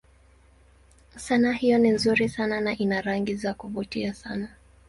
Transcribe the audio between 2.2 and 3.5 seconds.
sana na ina rangi